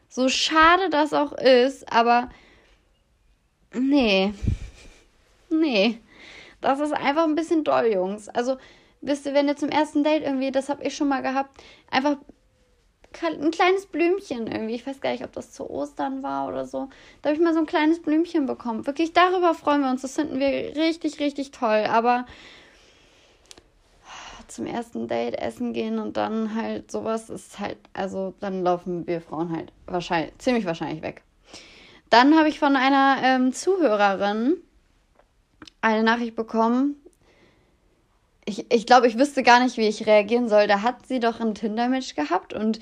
So 0.09 0.29
schade 0.29 0.89
das 0.89 1.13
auch 1.13 1.33
ist, 1.33 1.91
aber 1.91 2.29
nee. 3.73 4.33
Nee. 5.49 5.99
Das 6.61 6.79
ist 6.79 6.93
einfach 6.93 7.23
ein 7.23 7.35
bisschen 7.35 7.63
doll, 7.63 7.87
Jungs. 7.93 8.29
Also, 8.29 8.57
wisst 9.01 9.25
ihr, 9.25 9.33
wenn 9.33 9.47
ihr 9.47 9.55
zum 9.55 9.69
ersten 9.69 10.03
Date 10.03 10.23
irgendwie, 10.23 10.51
das 10.51 10.69
habe 10.69 10.83
ich 10.83 10.95
schon 10.95 11.07
mal 11.07 11.21
gehabt, 11.21 11.61
einfach 11.91 12.17
ein 13.23 13.51
kleines 13.51 13.85
Blümchen 13.87 14.47
irgendwie. 14.47 14.75
Ich 14.75 14.85
weiß 14.85 15.01
gar 15.01 15.11
nicht, 15.11 15.23
ob 15.23 15.31
das 15.33 15.51
zu 15.51 15.69
Ostern 15.69 16.23
war 16.23 16.47
oder 16.47 16.65
so. 16.65 16.89
Da 17.21 17.29
habe 17.29 17.37
ich 17.37 17.43
mal 17.43 17.53
so 17.53 17.59
ein 17.59 17.65
kleines 17.65 18.01
Blümchen 18.01 18.45
bekommen. 18.45 18.85
Wirklich, 18.85 19.13
darüber 19.13 19.53
freuen 19.53 19.81
wir 19.81 19.89
uns. 19.89 20.01
Das 20.01 20.15
finden 20.15 20.39
wir 20.39 20.75
richtig, 20.75 21.19
richtig 21.19 21.51
toll. 21.51 21.85
Aber 21.89 22.25
zum 24.47 24.65
ersten 24.65 25.07
Date 25.07 25.39
essen 25.39 25.73
gehen 25.73 25.99
und 25.99 26.17
dann 26.17 26.55
halt 26.55 26.91
sowas 26.91 27.29
ist 27.29 27.59
halt, 27.59 27.77
also 27.93 28.33
dann 28.39 28.63
laufen 28.63 29.07
wir 29.07 29.21
Frauen 29.21 29.55
halt 29.55 29.71
wahrscheinlich, 29.85 30.37
ziemlich 30.37 30.65
wahrscheinlich 30.65 31.01
weg. 31.01 31.23
Dann 32.09 32.37
habe 32.37 32.49
ich 32.49 32.59
von 32.59 32.75
einer 32.75 33.17
ähm, 33.23 33.53
Zuhörerin 33.53 34.57
eine 35.81 36.03
Nachricht 36.03 36.35
bekommen. 36.35 36.95
Ich, 38.45 38.71
ich 38.73 38.85
glaube, 38.85 39.07
ich 39.07 39.17
wüsste 39.17 39.43
gar 39.43 39.61
nicht, 39.61 39.77
wie 39.77 39.87
ich 39.87 40.07
reagieren 40.07 40.47
soll. 40.47 40.67
Da 40.67 40.81
hat 40.81 41.05
sie 41.05 41.19
doch 41.19 41.39
ein 41.39 41.53
Tinder-Match 41.53 42.15
gehabt 42.15 42.53
und 42.53 42.79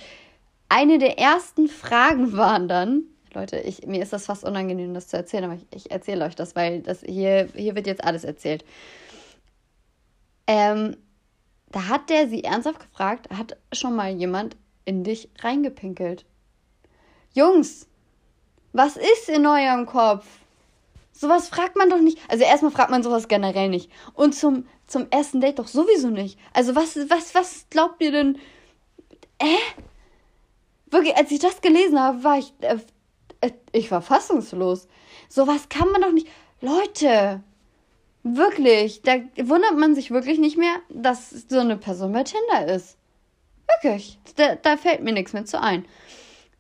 eine 0.70 0.98
der 0.98 1.20
ersten 1.20 1.68
Fragen 1.68 2.34
waren 2.34 2.68
dann, 2.68 3.04
Leute, 3.34 3.60
ich, 3.60 3.86
mir 3.86 4.02
ist 4.02 4.14
das 4.14 4.26
fast 4.26 4.44
unangenehm, 4.44 4.94
das 4.94 5.08
zu 5.08 5.18
erzählen, 5.18 5.44
aber 5.46 5.56
ich, 5.56 5.66
ich 5.72 5.92
erzähle 5.92 6.26
euch 6.26 6.36
das, 6.36 6.56
weil 6.56 6.82
das 6.82 7.02
hier, 7.02 7.50
hier 7.54 7.76
wird 7.76 7.88
jetzt 7.88 8.04
alles 8.04 8.24
erzählt. 8.24 8.64
Ähm, 10.48 10.96
da 11.72 11.88
hat 11.88 12.10
der 12.10 12.30
sie 12.30 12.44
ernsthaft 12.44 12.80
gefragt, 12.80 13.30
hat 13.36 13.58
schon 13.74 13.96
mal 13.96 14.12
jemand 14.12 14.56
in 14.86 15.04
dich 15.04 15.30
reingepinkelt? 15.40 16.26
Jungs, 17.34 17.88
was 18.74 18.98
ist 18.98 19.30
in 19.30 19.46
eurem 19.46 19.86
Kopf? 19.86 20.26
Sowas 21.12 21.48
fragt 21.48 21.76
man 21.76 21.90
doch 21.90 22.02
nicht. 22.02 22.20
Also 22.30 22.44
erstmal 22.44 22.72
fragt 22.72 22.92
man 22.92 23.04
sowas 23.04 23.28
generell 23.28 23.70
nicht. 23.70 23.90
Und 24.14 24.36
zum 24.36 24.66
zum 24.88 25.08
ersten 25.10 25.42
Date 25.42 25.60
doch 25.60 25.68
sowieso 25.68 26.10
nicht. 26.10 26.40
Also 26.54 26.76
was, 26.76 26.96
was, 27.10 27.34
was 27.34 27.66
glaubt 27.70 28.02
ihr 28.02 28.12
denn? 28.12 28.38
Äh? 29.40 29.58
Wirklich, 30.88 31.16
als 31.18 31.32
ich 31.32 31.40
das 31.40 31.62
gelesen 31.62 32.00
habe, 32.00 32.24
war 32.24 32.38
ich, 32.38 32.54
äh, 32.62 32.78
äh, 33.42 33.52
ich 33.72 33.92
war 33.92 34.02
fassungslos. 34.02 34.88
Sowas 35.28 35.70
kann 35.70 35.90
man 35.90 36.02
doch 36.02 36.12
nicht. 36.12 36.28
Leute, 36.62 37.44
wirklich, 38.26 39.04
da 39.04 39.18
wundert 39.38 39.78
man 39.78 39.94
sich 39.94 40.10
wirklich 40.12 40.40
nicht 40.40 40.58
mehr, 40.58 40.76
dass 40.90 41.30
so 41.48 41.60
eine 41.60 41.78
Person 41.78 42.12
bei 42.12 42.24
Tinder 42.24 42.74
ist. 42.74 42.98
Wirklich, 43.68 44.18
da, 44.36 44.56
da 44.56 44.78
fällt 44.78 45.04
mir 45.04 45.14
nichts 45.14 45.34
mehr 45.34 45.46
zu 45.46 45.62
ein. 45.62 45.86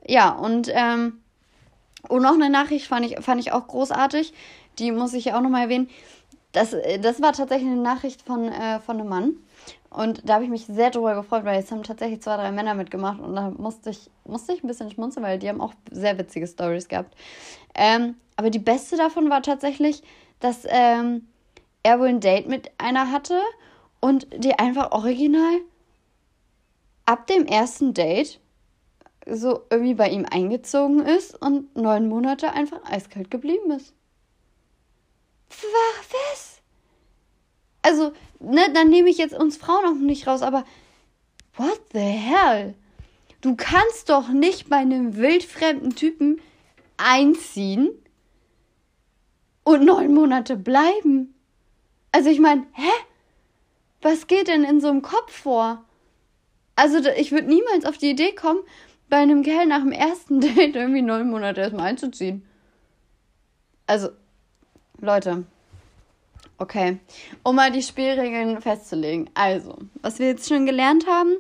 Ja, 0.08 0.30
und, 0.30 0.70
ähm, 0.72 1.22
und 2.08 2.22
noch 2.22 2.34
eine 2.34 2.52
Nachricht 2.52 2.88
fand 2.88 3.06
ich, 3.06 3.20
fand 3.20 3.42
ich 3.42 3.52
auch 3.52 3.68
großartig. 3.68 4.34
Die 4.78 4.92
muss 4.92 5.14
ich 5.14 5.26
ja 5.26 5.38
auch 5.38 5.42
nochmal 5.42 5.64
erwähnen. 5.64 5.90
Das, 6.52 6.76
das 7.02 7.22
war 7.22 7.34
tatsächlich 7.34 7.70
eine 7.70 7.82
Nachricht 7.82 8.22
von, 8.22 8.48
äh, 8.48 8.80
von 8.80 9.00
einem 9.00 9.10
Mann. 9.10 9.34
Und 9.90 10.28
da 10.30 10.36
habe 10.36 10.44
ich 10.44 10.50
mich 10.50 10.66
sehr 10.66 10.92
drüber 10.92 11.16
gefreut, 11.16 11.46
weil 11.46 11.60
jetzt 11.60 11.72
haben 11.72 11.82
tatsächlich 11.82 12.22
zwei, 12.22 12.36
drei 12.36 12.52
Männer 12.52 12.76
mitgemacht 12.76 13.20
und 13.22 13.36
da 13.36 13.50
musste 13.50 13.90
ich, 13.90 14.12
musste 14.26 14.54
ich 14.54 14.64
ein 14.64 14.68
bisschen 14.68 14.92
schmunzeln, 14.92 15.26
weil 15.26 15.40
die 15.40 15.50
haben 15.50 15.62
auch 15.62 15.74
sehr 15.90 16.18
witzige 16.18 16.48
Stories 16.48 16.90
gehabt. 16.90 17.16
Ähm, 17.74 18.16
aber 18.36 18.50
die 18.50 18.60
beste 18.60 18.98
davon 18.98 19.30
war 19.30 19.42
tatsächlich, 19.42 20.04
dass 20.42 20.68
ähm, 20.68 21.28
er 21.86 22.00
wohl 22.00 22.08
ein 22.08 22.20
Date 22.20 22.48
mit 22.48 22.72
einer 22.80 23.12
hatte 23.12 23.40
und 24.00 24.28
die 24.36 24.58
einfach 24.58 24.92
original 24.92 25.62
ab 27.06 27.28
dem 27.28 27.46
ersten 27.46 27.94
Date 27.94 28.40
so 29.28 29.62
irgendwie 29.70 29.94
bei 29.94 30.10
ihm 30.10 30.26
eingezogen 30.26 31.06
ist 31.06 31.40
und 31.40 31.76
neun 31.76 32.10
Monate 32.10 32.52
einfach 32.52 32.84
eiskalt 32.86 33.30
geblieben 33.30 33.70
ist. 33.72 33.94
Was? 35.50 36.62
Also, 37.84 38.14
ne, 38.40 38.62
dann 38.74 38.90
nehme 38.90 39.10
ich 39.10 39.20
jetzt 39.20 39.36
uns 39.36 39.58
Frauen 39.58 39.86
auch 39.86 39.94
nicht 39.94 40.26
raus, 40.26 40.42
aber 40.42 40.66
what 41.56 41.80
the 41.94 42.00
hell? 42.00 42.74
Du 43.42 43.56
kannst 43.56 44.10
doch 44.10 44.30
nicht 44.30 44.70
bei 44.70 44.78
einem 44.78 45.18
wildfremden 45.18 45.96
Typen 45.96 46.42
einziehen 46.98 47.92
und 49.64 49.86
neun 49.86 50.16
Monate 50.16 50.58
bleiben. 50.58 51.35
Also 52.16 52.30
ich 52.30 52.40
meine, 52.40 52.66
hä? 52.72 52.92
Was 54.02 54.28
geht 54.28 54.48
denn 54.48 54.64
in 54.64 54.80
so 54.80 54.88
einem 54.88 55.02
Kopf 55.02 55.34
vor? 55.34 55.84
Also 56.78 57.00
ich 57.10 57.34
würde 57.34 57.48
niemals 57.48 57.84
auf 57.84 57.98
die 57.98 58.12
Idee 58.12 58.32
kommen, 58.32 58.62
bei 59.10 59.18
einem 59.18 59.44
Kerl 59.44 59.66
nach 59.66 59.82
dem 59.82 59.92
ersten 59.92 60.40
Date 60.56 60.78
irgendwie 60.78 61.02
neun 61.02 61.30
Monate 61.30 61.60
erstmal 61.60 61.88
einzuziehen. 61.88 62.48
Also, 63.86 64.12
Leute, 65.02 65.44
okay. 66.58 67.00
Um 67.44 67.58
mal 67.58 67.70
die 67.70 67.84
Spielregeln 67.84 68.62
festzulegen. 68.62 69.30
Also, 69.34 69.78
was 70.02 70.18
wir 70.18 70.28
jetzt 70.28 70.48
schon 70.48 70.66
gelernt 70.66 71.08
haben, 71.08 71.36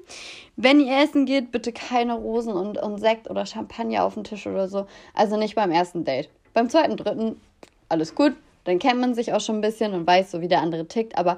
wenn 0.57 0.81
ihr 0.81 0.97
essen 0.97 1.25
geht, 1.25 1.53
bitte 1.53 1.71
keine 1.71 2.15
Rosen 2.15 2.51
und, 2.51 2.77
und 2.79 2.99
Sekt 2.99 3.29
oder 3.29 3.45
Champagner 3.45 4.03
auf 4.03 4.15
dem 4.15 4.25
Tisch 4.25 4.45
oder 4.45 4.67
so. 4.67 4.87
Also 5.13 5.37
nicht 5.37 5.55
beim 5.55 5.71
ersten 5.71 6.03
Date. 6.03 6.27
Beim 6.53 6.69
zweiten, 6.69 6.97
dritten, 6.97 7.39
alles 7.87 8.13
gut. 8.13 8.33
Dann 8.65 8.79
kennt 8.79 8.99
man 8.99 9.15
sich 9.15 9.31
auch 9.31 9.39
schon 9.39 9.57
ein 9.57 9.61
bisschen 9.61 9.93
und 9.93 10.05
weiß 10.05 10.31
so, 10.31 10.41
wie 10.41 10.47
der 10.47 10.61
andere 10.61 10.87
tickt. 10.87 11.17
Aber 11.17 11.37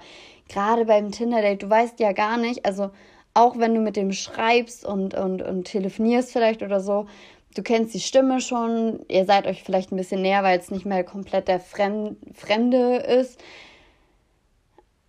gerade 0.49 0.85
beim 0.85 1.11
Tinder-Date, 1.11 1.61
du 1.61 1.69
weißt 1.69 1.99
ja 1.99 2.13
gar 2.13 2.37
nicht, 2.37 2.65
also 2.65 2.89
auch 3.33 3.59
wenn 3.59 3.75
du 3.75 3.81
mit 3.81 3.95
dem 3.95 4.13
schreibst 4.13 4.83
und, 4.83 5.13
und, 5.13 5.43
und 5.43 5.65
telefonierst 5.65 6.31
vielleicht 6.31 6.63
oder 6.63 6.79
so, 6.79 7.05
du 7.53 7.61
kennst 7.61 7.93
die 7.93 7.99
Stimme 7.99 8.41
schon, 8.41 9.05
ihr 9.09 9.25
seid 9.25 9.45
euch 9.45 9.63
vielleicht 9.63 9.91
ein 9.91 9.97
bisschen 9.97 10.21
näher, 10.21 10.43
weil 10.43 10.57
es 10.57 10.71
nicht 10.71 10.85
mehr 10.85 11.03
komplett 11.03 11.47
der 11.47 11.59
Fremd, 11.59 12.17
Fremde 12.33 12.97
ist. 12.97 13.39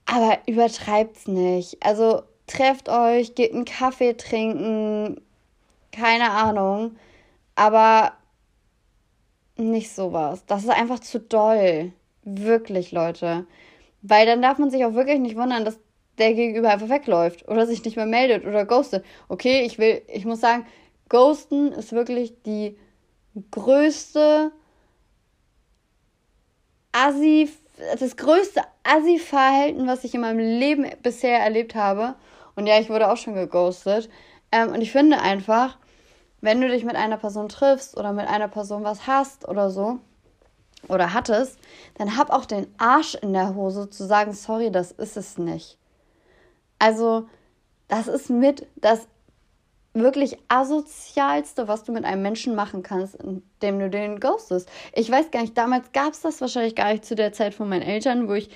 Aber 0.06 0.38
übertreibt's 0.46 1.26
nicht. 1.26 1.78
Also 1.84 2.22
trefft 2.46 2.88
euch, 2.88 3.34
geht 3.34 3.52
einen 3.52 3.64
Kaffee 3.64 4.14
trinken, 4.14 5.20
keine 5.92 6.30
Ahnung. 6.30 6.96
Aber 7.54 8.12
nicht 9.56 9.92
sowas. 9.92 10.44
Das 10.46 10.64
ist 10.64 10.70
einfach 10.70 11.00
zu 11.00 11.20
doll. 11.20 11.92
Wirklich, 12.36 12.92
Leute. 12.92 13.46
Weil 14.02 14.26
dann 14.26 14.42
darf 14.42 14.58
man 14.58 14.70
sich 14.70 14.84
auch 14.84 14.94
wirklich 14.94 15.18
nicht 15.18 15.36
wundern, 15.36 15.64
dass 15.64 15.78
der 16.18 16.34
Gegenüber 16.34 16.70
einfach 16.70 16.88
wegläuft 16.90 17.48
oder 17.48 17.66
sich 17.66 17.84
nicht 17.84 17.96
mehr 17.96 18.06
meldet 18.06 18.44
oder 18.44 18.66
ghostet. 18.66 19.04
Okay, 19.28 19.62
ich 19.64 19.78
will, 19.78 20.02
ich 20.08 20.24
muss 20.24 20.40
sagen, 20.40 20.66
Ghosten 21.08 21.72
ist 21.72 21.92
wirklich 21.92 22.34
die 22.44 22.76
größte 23.50 24.52
Assi, 26.92 27.48
das 27.98 28.16
größte 28.16 28.62
Assi-Verhalten, 28.82 29.86
was 29.86 30.04
ich 30.04 30.14
in 30.14 30.20
meinem 30.20 30.38
Leben 30.38 30.86
bisher 31.02 31.38
erlebt 31.38 31.74
habe. 31.74 32.14
Und 32.56 32.66
ja, 32.66 32.78
ich 32.78 32.90
wurde 32.90 33.10
auch 33.10 33.16
schon 33.16 33.34
geghostet. 33.34 34.10
Ähm, 34.52 34.70
und 34.72 34.82
ich 34.82 34.92
finde 34.92 35.20
einfach, 35.20 35.78
wenn 36.40 36.60
du 36.60 36.68
dich 36.68 36.84
mit 36.84 36.96
einer 36.96 37.16
Person 37.16 37.48
triffst 37.48 37.96
oder 37.96 38.12
mit 38.12 38.26
einer 38.26 38.48
Person 38.48 38.84
was 38.84 39.06
hast 39.06 39.48
oder 39.48 39.70
so, 39.70 40.00
oder 40.86 41.12
hattest, 41.12 41.58
dann 41.96 42.16
hab 42.16 42.30
auch 42.30 42.44
den 42.44 42.66
Arsch 42.78 43.14
in 43.14 43.32
der 43.32 43.54
Hose 43.54 43.90
zu 43.90 44.06
sagen, 44.06 44.32
sorry, 44.32 44.70
das 44.70 44.92
ist 44.92 45.16
es 45.16 45.38
nicht. 45.38 45.78
Also, 46.78 47.26
das 47.88 48.06
ist 48.06 48.30
mit 48.30 48.66
das 48.76 49.08
wirklich 49.94 50.38
asozialste, 50.48 51.66
was 51.66 51.84
du 51.84 51.92
mit 51.92 52.04
einem 52.04 52.22
Menschen 52.22 52.54
machen 52.54 52.82
kannst, 52.82 53.16
indem 53.16 53.78
du 53.78 53.90
den 53.90 54.20
ghostest. 54.20 54.70
Ich 54.92 55.10
weiß 55.10 55.30
gar 55.30 55.40
nicht, 55.40 55.56
damals 55.56 55.92
gab 55.92 56.12
es 56.12 56.20
das 56.20 56.40
wahrscheinlich 56.40 56.76
gar 56.76 56.92
nicht 56.92 57.04
zu 57.04 57.14
der 57.14 57.32
Zeit 57.32 57.54
von 57.54 57.68
meinen 57.68 57.82
Eltern, 57.82 58.28
wo 58.28 58.34
ich, 58.34 58.50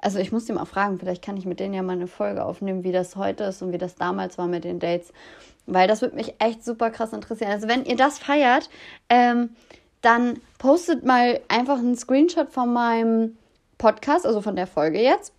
also 0.00 0.18
ich 0.18 0.32
muss 0.32 0.46
die 0.46 0.52
mal 0.52 0.64
fragen, 0.64 0.98
vielleicht 0.98 1.22
kann 1.22 1.36
ich 1.36 1.44
mit 1.44 1.60
denen 1.60 1.74
ja 1.74 1.82
mal 1.82 1.92
eine 1.92 2.06
Folge 2.06 2.44
aufnehmen, 2.44 2.82
wie 2.82 2.92
das 2.92 3.16
heute 3.16 3.44
ist 3.44 3.62
und 3.62 3.72
wie 3.72 3.78
das 3.78 3.94
damals 3.94 4.38
war 4.38 4.46
mit 4.46 4.64
den 4.64 4.80
Dates, 4.80 5.12
weil 5.66 5.86
das 5.86 6.02
würde 6.02 6.16
mich 6.16 6.34
echt 6.38 6.64
super 6.64 6.90
krass 6.90 7.12
interessieren. 7.12 7.52
Also 7.52 7.68
wenn 7.68 7.84
ihr 7.84 7.96
das 7.96 8.18
feiert, 8.18 8.70
ähm, 9.08 9.50
dann 10.00 10.40
postet 10.58 11.04
mal 11.04 11.40
einfach 11.48 11.78
einen 11.78 11.96
Screenshot 11.96 12.50
von 12.50 12.72
meinem 12.72 13.36
Podcast, 13.78 14.26
also 14.26 14.40
von 14.40 14.56
der 14.56 14.66
Folge 14.66 15.00
jetzt. 15.00 15.32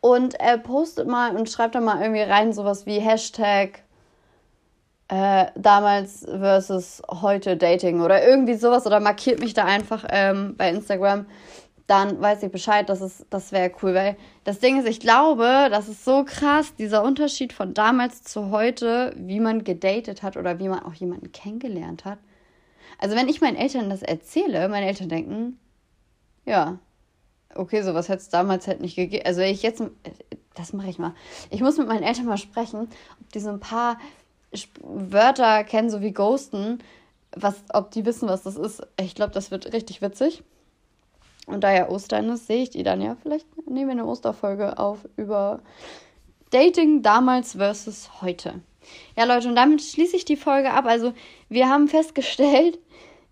Und 0.00 0.38
äh, 0.40 0.58
postet 0.58 1.06
mal 1.06 1.36
und 1.36 1.48
schreibt 1.48 1.74
da 1.74 1.80
mal 1.80 2.02
irgendwie 2.02 2.22
rein 2.22 2.52
sowas 2.52 2.86
wie 2.86 2.98
Hashtag 2.98 3.82
äh, 5.08 5.46
damals 5.54 6.24
versus 6.24 7.02
heute 7.08 7.56
Dating 7.56 8.00
oder 8.00 8.26
irgendwie 8.26 8.54
sowas 8.54 8.86
oder 8.86 8.98
markiert 8.98 9.40
mich 9.40 9.54
da 9.54 9.64
einfach 9.64 10.04
ähm, 10.08 10.56
bei 10.56 10.70
Instagram. 10.70 11.26
Dann 11.86 12.20
weiß 12.20 12.42
ich 12.42 12.50
Bescheid, 12.50 12.88
das, 12.88 13.26
das 13.28 13.52
wäre 13.52 13.70
cool, 13.82 13.94
weil 13.94 14.16
das 14.44 14.58
Ding 14.58 14.80
ist, 14.80 14.88
ich 14.88 15.00
glaube, 15.00 15.68
das 15.70 15.88
ist 15.88 16.04
so 16.04 16.24
krass, 16.24 16.74
dieser 16.76 17.04
Unterschied 17.04 17.52
von 17.52 17.74
damals 17.74 18.22
zu 18.22 18.50
heute, 18.50 19.12
wie 19.16 19.38
man 19.38 19.62
gedatet 19.62 20.22
hat 20.22 20.36
oder 20.36 20.58
wie 20.58 20.68
man 20.68 20.82
auch 20.82 20.94
jemanden 20.94 21.30
kennengelernt 21.30 22.04
hat. 22.04 22.18
Also 22.98 23.16
wenn 23.16 23.28
ich 23.28 23.40
meinen 23.40 23.56
Eltern 23.56 23.90
das 23.90 24.02
erzähle, 24.02 24.68
meine 24.68 24.86
Eltern 24.86 25.08
denken, 25.08 25.58
ja, 26.44 26.78
okay, 27.54 27.82
sowas 27.82 28.08
hätte 28.08 28.22
es 28.22 28.28
damals 28.28 28.66
halt 28.66 28.80
nicht 28.80 28.96
gegeben. 28.96 29.24
Also 29.26 29.40
ich 29.40 29.62
jetzt, 29.62 29.82
das 30.54 30.72
mache 30.72 30.88
ich 30.88 30.98
mal. 30.98 31.14
Ich 31.50 31.60
muss 31.60 31.78
mit 31.78 31.88
meinen 31.88 32.02
Eltern 32.02 32.26
mal 32.26 32.38
sprechen, 32.38 32.88
ob 33.20 33.32
die 33.32 33.40
so 33.40 33.50
ein 33.50 33.60
paar 33.60 33.98
Wörter 34.82 35.64
kennen, 35.64 35.90
so 35.90 36.00
wie 36.00 36.12
Ghosten, 36.12 36.78
was, 37.34 37.62
ob 37.72 37.90
die 37.90 38.04
wissen, 38.04 38.28
was 38.28 38.42
das 38.42 38.56
ist. 38.56 38.86
Ich 39.00 39.14
glaube, 39.14 39.32
das 39.32 39.50
wird 39.50 39.72
richtig 39.72 40.02
witzig. 40.02 40.42
Und 41.46 41.64
da 41.64 41.72
ja 41.72 41.88
Ostern 41.88 42.28
ist, 42.30 42.46
sehe 42.46 42.62
ich 42.62 42.70
die 42.70 42.82
dann 42.82 43.00
ja. 43.00 43.16
Vielleicht 43.22 43.46
nehmen 43.66 43.88
wir 43.88 43.92
eine 43.92 44.06
Osterfolge 44.06 44.78
auf 44.78 44.98
über 45.16 45.60
Dating 46.50 47.02
damals 47.02 47.52
versus 47.52 48.20
heute. 48.20 48.60
Ja, 49.16 49.24
Leute, 49.24 49.48
und 49.48 49.56
damit 49.56 49.82
schließe 49.82 50.16
ich 50.16 50.24
die 50.24 50.36
Folge 50.36 50.70
ab. 50.72 50.84
Also, 50.86 51.12
wir 51.48 51.68
haben 51.68 51.88
festgestellt, 51.88 52.78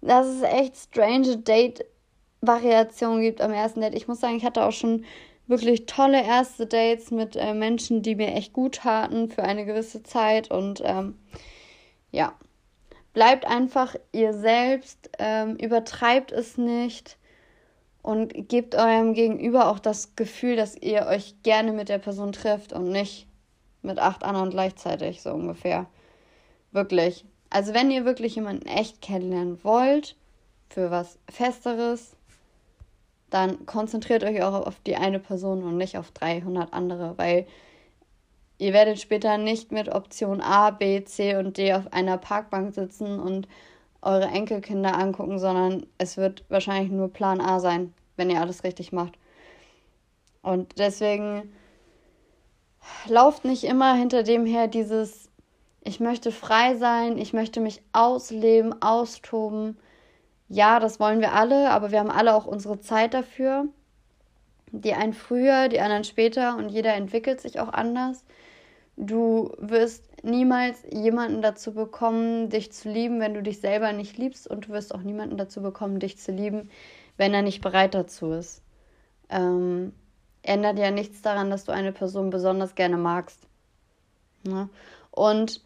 dass 0.01 0.27
es 0.27 0.43
echt 0.43 0.77
strange 0.77 1.39
Date-Variationen 1.39 3.21
gibt 3.21 3.41
am 3.41 3.53
ersten 3.53 3.81
Date. 3.81 3.95
Ich 3.95 4.09
muss 4.09 4.21
sagen, 4.21 4.37
ich 4.37 4.45
hatte 4.45 4.65
auch 4.65 4.73
schon 4.73 5.05
wirklich 5.47 5.87
tolle 5.87 6.23
erste 6.25 6.67
Dates 6.67 7.11
mit 7.11 7.37
äh, 7.37 7.55
Menschen, 7.55 8.03
die 8.03 8.15
mir 8.15 8.35
echt 8.35 8.53
gut 8.53 8.77
taten 8.77 9.29
für 9.29 9.43
eine 9.43 9.67
gewisse 9.67 10.03
Zeit. 10.03 10.51
Und 10.51 10.81
ähm, 10.85 11.19
ja, 12.13 12.35
bleibt 13.13 13.45
einfach 13.45 13.97
ihr 14.13 14.33
selbst, 14.33 15.11
ähm, 15.19 15.57
übertreibt 15.57 16.33
es 16.33 16.57
nicht 16.57 17.19
und 18.03 18.49
gebt 18.49 18.75
eurem 18.75 19.13
Gegenüber 19.13 19.69
auch 19.69 19.79
das 19.79 20.15
Gefühl, 20.17 20.57
dass 20.57 20.77
ihr 20.77 21.07
euch 21.07 21.35
gerne 21.43 21.73
mit 21.73 21.89
der 21.89 21.99
Person 21.99 22.33
trifft 22.33 22.73
und 22.73 22.91
nicht 22.91 23.27
mit 23.83 23.99
acht 23.99 24.25
anderen 24.25 24.51
gleichzeitig, 24.51 25.23
so 25.23 25.31
ungefähr. 25.33 25.87
Wirklich. 26.73 27.25
Also 27.51 27.75
wenn 27.75 27.91
ihr 27.91 28.05
wirklich 28.05 28.37
jemanden 28.37 28.67
echt 28.67 29.03
kennenlernen 29.03 29.63
wollt, 29.65 30.17
für 30.69 30.91
was 30.91 31.19
Festeres, 31.29 32.17
dann 33.29 33.67
konzentriert 33.67 34.25
euch 34.25 34.43
auch 34.43 34.67
auf 34.67 34.81
die 34.81 34.97
eine 34.97 35.19
Person 35.19 35.63
und 35.63 35.77
nicht 35.77 35.99
auf 35.99 36.11
300 36.13 36.73
andere, 36.73 37.19
weil 37.19 37.47
ihr 38.59 38.73
werdet 38.73 39.01
später 39.01 39.39
nicht 39.39 39.73
mit 39.73 39.89
Option 39.89 40.41
A, 40.41 40.71
B, 40.71 41.05
C 41.05 41.37
und 41.37 41.57
D 41.57 41.73
auf 41.75 41.93
einer 41.93 42.19
Parkbank 42.19 42.75
sitzen 42.75 43.19
und 43.19 43.49
eure 44.03 44.27
Enkelkinder 44.27 44.97
angucken, 44.97 45.39
sondern 45.39 45.87
es 45.99 46.17
wird 46.17 46.45
wahrscheinlich 46.49 46.91
nur 46.91 47.13
Plan 47.13 47.41
A 47.41 47.61
sein, 47.61 47.93
wenn 48.17 48.31
ihr 48.31 48.41
alles 48.41 48.65
richtig 48.65 48.93
macht. 48.93 49.15
Und 50.43 50.79
deswegen 50.79 51.53
lauft 53.09 53.45
nicht 53.45 53.65
immer 53.65 53.95
hinter 53.95 54.23
dem 54.23 54.47
her 54.47 54.69
dieses, 54.69 55.31
ich 55.83 56.01
möchte 56.01 56.33
frei 56.33 56.77
sein, 56.77 57.19
ich 57.19 57.33
möchte 57.33 57.61
mich 57.61 57.83
ausleben, 57.93 58.81
austoben. 58.83 59.79
Ja, 60.49 60.81
das 60.81 61.01
wollen 61.01 61.21
wir 61.21 61.33
alle, 61.33 61.71
aber 61.71 61.91
wir 61.91 62.01
haben 62.01 62.11
alle 62.11 62.35
auch 62.35 62.47
unsere 62.47 62.81
Zeit 62.81 63.15
dafür. 63.15 63.67
Die 64.73 64.95
einen 64.95 65.15
früher, 65.15 65.69
die 65.69 65.81
anderen 65.81 66.05
später 66.05 66.57
und 66.57 66.69
jeder 66.69 66.95
entwickelt 66.95 67.41
sich 67.41 67.61
auch 67.61 67.73
anders. 67.73 68.25
Du 68.97 69.53
wirst 69.59 70.05
niemals 70.23 70.85
jemanden 70.91 71.43
dazu 71.43 71.73
bekommen, 71.73 72.51
dich 72.51 72.73
zu 72.73 72.91
lieben, 72.91 73.21
wenn 73.21 73.35
du 73.35 73.43
dich 73.43 73.61
selber 73.61 73.93
nicht 73.93 74.19
liebst 74.19 74.47
und 74.47 74.67
du 74.67 74.73
wirst 74.73 74.95
auch 74.95 75.03
niemanden 75.03 75.39
dazu 75.39 75.63
bekommen, 75.63 75.99
dich 75.99 76.19
zu 76.19 76.33
lieben, 76.33 76.71
wenn 77.17 77.33
er 77.33 77.43
nicht 77.43 77.63
bereit 77.63 77.95
dazu 77.95 78.33
ist. 78.33 78.63
Ähm, 79.31 79.93
ändert 80.43 80.79
ja 80.79 80.91
nichts 80.91 81.23
daran, 81.23 81.51
dass 81.51 81.65
du 81.65 81.73
eine 81.73 81.93
Person 81.93 82.31
besonders 82.31 82.75
gerne 82.75 82.97
magst. 82.97 83.41
Ne? 84.43 84.69
Und 85.11 85.63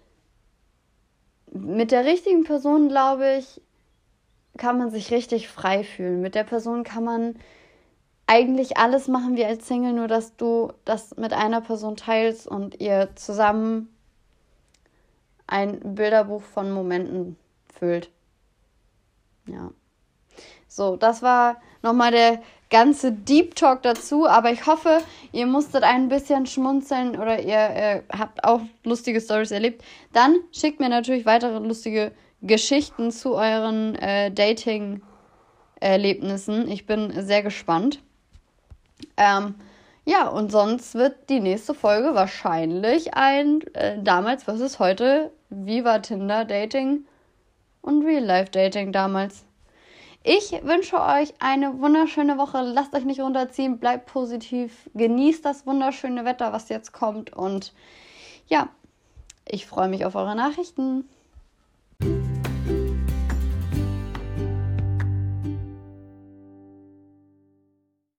mit 1.53 1.93
der 1.93 2.05
richtigen 2.05 2.45
Person, 2.45 2.89
glaube 2.89 3.37
ich, 3.39 3.61
kann 4.57 4.79
man 4.79 4.91
sich 4.91 5.11
richtig 5.11 5.49
frei 5.49 5.85
fühlen. 5.85 6.21
Mit 6.21 6.35
der 6.35 6.45
Person 6.45 6.85
kann 6.85 7.05
man 7.05 7.37
eigentlich 8.27 8.77
alles 8.77 9.09
machen 9.09 9.37
wie 9.37 9.45
als 9.45 9.69
Single, 9.69 9.93
nur 9.93 10.09
dass 10.09 10.37
du 10.37 10.73
das 10.85 11.17
mit 11.17 11.33
einer 11.33 11.61
Person 11.61 11.97
teilst 11.97 12.47
und 12.47 12.81
ihr 12.81 13.11
zusammen 13.17 13.95
ein 15.47 15.95
Bilderbuch 15.95 16.43
von 16.43 16.73
Momenten 16.73 17.37
füllt. 17.79 18.11
Ja. 19.47 19.71
So, 20.69 20.97
das 20.97 21.23
war 21.23 21.61
nochmal 21.83 22.11
der 22.11 22.43
ganze 22.75 23.13
Deep 23.13 23.55
Talk 23.55 23.83
dazu, 23.83 24.27
aber 24.27 24.51
ich 24.51 24.67
hoffe, 24.67 24.99
ihr 25.31 25.47
musstet 25.47 25.85
ein 25.85 26.09
bisschen 26.09 26.45
schmunzeln 26.45 27.17
oder 27.17 27.41
ihr 27.41 27.55
äh, 27.55 28.03
habt 28.11 28.43
auch 28.43 28.63
lustige 28.83 29.21
Stories 29.21 29.53
erlebt. 29.53 29.85
Dann 30.13 30.41
schickt 30.51 30.81
mir 30.81 30.89
natürlich 30.89 31.25
weitere 31.25 31.61
lustige 31.61 32.11
Geschichten 32.43 33.13
zu 33.13 33.37
euren 33.37 33.95
äh, 33.95 34.33
Dating-Erlebnissen. 34.33 36.69
Ich 36.69 36.85
bin 36.85 37.13
sehr 37.25 37.45
gespannt. 37.45 38.03
Ähm, 39.17 39.55
ja, 40.05 40.27
und 40.27 40.51
sonst 40.51 40.97
wird 40.97 41.31
die 41.31 41.39
nächste 41.39 41.75
Folge 41.75 42.17
wahrscheinlich 42.17 43.15
ein 43.15 43.63
äh, 43.75 44.03
damals 44.03 44.43
versus 44.43 44.81
heute 44.81 45.31
Viva 45.49 46.01
Tinder 46.01 46.45
Dating 46.45 47.05
und 47.83 48.05
Real 48.05 48.25
Life 48.25 48.51
Dating 48.51 48.91
damals. 48.91 49.45
Ich 50.27 50.53
wünsche 50.63 50.99
euch 51.03 51.35
eine 51.39 51.81
wunderschöne 51.81 52.39
Woche. 52.39 52.63
Lasst 52.63 52.95
euch 52.95 53.05
nicht 53.05 53.21
runterziehen, 53.21 53.79
bleibt 53.79 54.07
positiv, 54.07 54.89
genießt 54.95 55.45
das 55.45 55.67
wunderschöne 55.67 56.25
Wetter, 56.25 56.51
was 56.51 56.71
jetzt 56.71 56.93
kommt 56.95 57.35
und 57.35 57.75
ja, 58.47 58.71
ich 59.47 59.67
freue 59.67 59.89
mich 59.89 60.07
auf 60.07 60.15
eure 60.15 60.35
Nachrichten. 60.35 61.07